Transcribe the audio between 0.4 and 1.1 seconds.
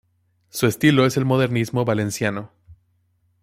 Su estilo